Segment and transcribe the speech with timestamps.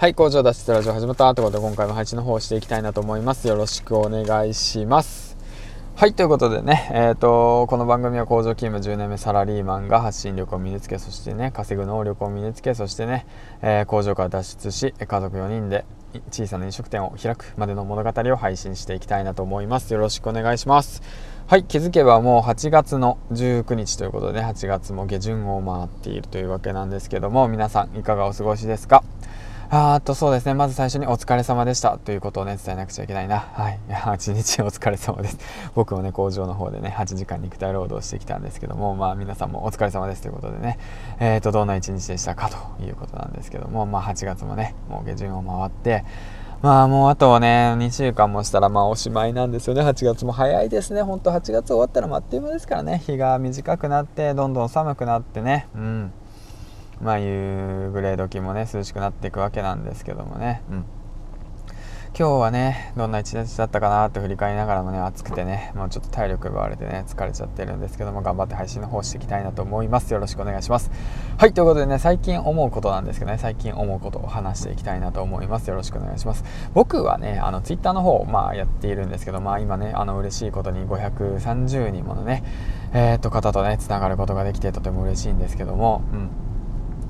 [0.00, 3.46] はい工場脱出ラジオ始まったということで今回も配信の方をしていきたいなと思います。
[3.48, 5.36] よろしくお願いします。
[5.94, 13.26] はいということでね、えーと、この番組は工場勤務10年目サラリーマンが発信力を身につけそしてね稼ぐ能力を身につけそしてね、
[13.60, 15.84] えー、工場から脱出し家族4人で
[16.30, 19.92] 小さな飲食店を開くまでの物語を配信していきたいなと思います。
[19.92, 21.02] よろしくお願いします。
[21.46, 29.04] はい気づけばもう8月の19日ということで、8月も下旬を回っているというわけなんですけども皆さんいかがお過ごしですか？
[29.72, 35.38] あとそうですねまず最初にお疲れ様でしたということをね伝えなくちゃいけないなはい8日お疲れ様です
[35.76, 40.78] 僕もね工場の方でね8時間肉体労働してきたんですけどもまあ皆さんもお疲れ様ですということでね
[41.20, 46.04] えーとどんな一日でしたかということなんですけどもまあ8月もねもう下旬を回って
[46.62, 49.80] まあもうあとね、2週間もしたらまあおしまいなんですよね。
[49.80, 51.00] 8月も早いですね。
[51.00, 52.98] ほんと8月終わったらあっという間ですからね。
[52.98, 55.68] 日が短くなって、どんどん寒くなってね。
[55.74, 56.12] うん。
[57.00, 60.84] まあ夕暮れ時もね涼しくなっていくわけなんですけどもね、うん、
[62.18, 70.12] 今日はねどんな一日だったかなって振り返りながらもね暑くてねもうちょっと体力奪われてね疲れちゃってるんですけども頑張って配信の方していきたいなと思います。
[70.12, 70.90] よろしくお願いします。
[71.38, 75.68] はいということでね最近思うことなんですけどね最近思うことを話していきたいなと思います。
[75.70, 76.44] よろしくお願いします。
[76.74, 82.42] 僕はねあのツイッターの方まあやっているんですけどまあ今ねあの嬉しいことに530人ものね
[82.92, 86.49] えー、っと方とねつながることができてとても嬉しいんですけどもうん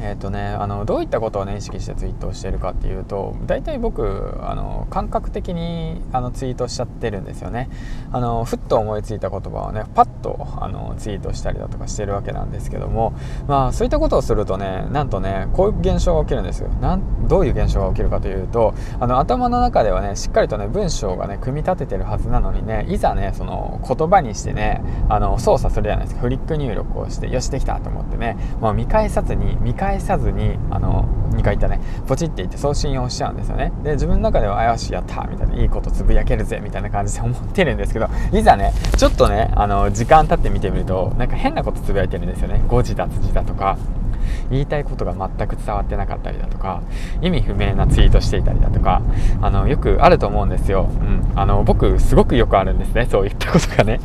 [0.00, 7.68] えーとね、あのどういったことを、ね、意識してツイートをしているかっていうと大体僕あの感覚的にあのツイートしちゃってるんですよね。
[8.10, 13.14] あのふっと思いついた言葉をねパッとあのツイートしたりだとかしてるわけなんですけども、
[13.46, 16.68] まあ、そういったことをするとねなんとねこういう現象が起きるんですよ。
[16.80, 26.22] なんどういう現象が起きるかというとあの頭の中ではねしっかりとね文章がね組み立ててるはずなのにねいざねその言葉にしてねあの操作するじゃないですか。
[26.22, 31.80] フリック入力をしてよしできたと思ってね、まあ、見返さずに見返返さずにあの2回言ったね。
[32.06, 33.72] ポチっていって送信をしちゃうんですよね。
[33.82, 42.62] で自分の中では「あよしやった!」みたいないいことつぶやけるぜみたいな感じで思ってるんですけど いざねちょっとねあの時間経って見てみるとなんか変なことつぶやいてるんですよね。
[42.68, 43.76] 誤字脱字だとか
[44.50, 46.82] 言いたいことが全く伝わってなかったりだとか
[47.20, 49.02] 意味不明なツイートしていたりだとか
[49.40, 54.00] あのよくあると思うんですよ、うん、あの僕すごくよくあるんですねそういったことがね。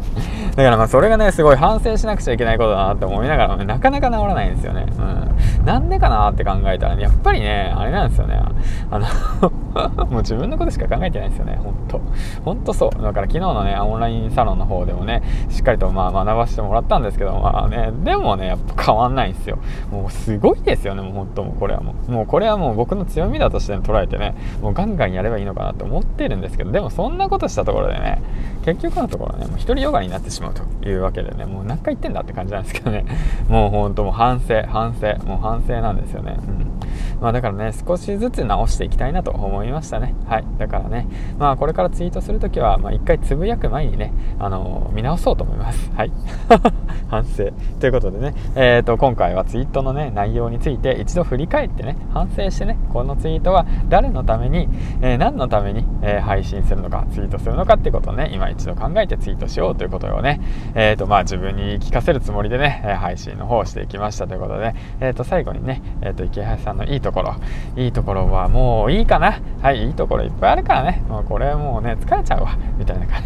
[0.56, 8.42] だからまあそれがねすごい反省しなくちゃいけないことだなって思いながら、ね、なかなか治らないんですよね、うん、なんでかなって考えたら、ね、やっぱりねあれなんですよね。
[8.90, 9.06] あの
[10.08, 12.02] もう自分のことしか考えてないんですよね本当
[12.44, 12.90] 本当そう。
[13.04, 19.60] だから昨日のねオンラインサロンの方でもねしっかりとまあ学ばせてもらったんですけどまあねでもねやっぱ変わんないんですよ。
[19.92, 21.60] もうすごいですよねもう本当もう。
[21.60, 22.12] これはもう。
[22.12, 28.22] もうこれはもう僕の強みだとして捉えてねもうガンガンやればいいのかなと思ってるんですけどでもそんななことしたところでね
[28.64, 33.06] 結局のところねもう一人ヨガになってしまうというわけでねもう何回言ってんだって感じなんですけどね。
[33.48, 36.38] もう本当もう反省反省もう反省なんですよね。
[36.38, 37.17] うん。
[37.22, 40.16] まあだからね少しずつ直していきたいなと思いましたね。
[40.28, 40.46] はい。
[40.58, 41.08] だからね
[41.38, 45.92] まあこれからツイートするときは、まあ、1回つぶやく前にねあのー、見直そうと思います。
[45.96, 46.12] はい。
[47.10, 47.50] 反省。
[47.80, 48.34] ということでね。
[48.56, 54.68] えっ、ー、と今回はツイートのね内容について一度振り返ってね反省してねこのツイートは誰のために、
[55.02, 60.42] えー、何のために、え配信するのかツイートするのかっていうことをね今一度考えてツイートしようということをね
[60.76, 67.36] えっ、とまあ自分に聞かせるつもりでね配信の方をしていきましたということでえっ、と最後にねえっ、と池橋さんのいいところ。
[67.76, 69.40] いいところはもういいかな。
[69.62, 71.04] はいいいところいっぱいあるからね。
[71.08, 72.58] もうこれもうね疲れちゃうわ。
[72.78, 73.24] みたいな感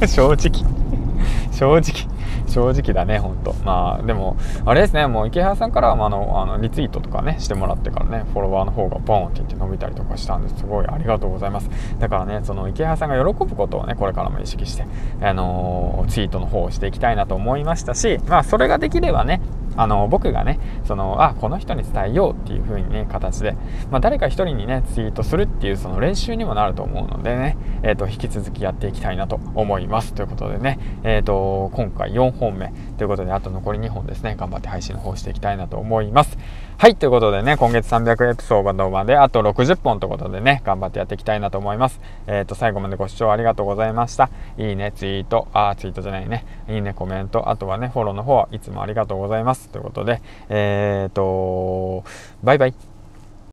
[0.00, 0.08] じ。
[0.14, 0.50] 正直。
[1.52, 2.12] 正直。
[2.46, 3.54] 正直だねほんと。
[3.64, 5.06] まあでもあれですね。
[5.06, 11.70] もう池原さんからはあのあのリツイートとかねしてもらってからねフォロワーの方がボーンって言って伸びたりとかしたんですごいありがとうございます。
[11.98, 14.84] だからねその池原さんが喜ぶことをねこれからも意識して
[15.20, 19.40] あのー、ツイートの方をしていきたいなと思いましたしまあそれができればね
[19.76, 23.52] あの僕がねそのあこの人に伝えようっていう風にね形で、
[23.90, 30.14] まあ、誰か一人にねツイートするっていうその練習にもなると思うのでね、えーと、引き続きやっていきたいなと思います。
[30.14, 36.38] ということでね、えーと、今回4本目ということであと残り2本ですね頑張って配信の方していきたいなと思います。
[36.78, 42.00] はいということでね今月300エピソードまであと60本ということでね頑張ってやっていきたいなと思います。
[42.26, 44.30] えっ、ー、と最後までご視聴ありがとうございました。
[44.58, 46.44] いいねツイートあツイートじゃないね。
[46.68, 49.68] いいねコメントあとはねフォローの方はいつもありがとうございます。
[49.68, 52.04] ということで、えっ、ー、と、
[52.42, 52.91] バイバイ。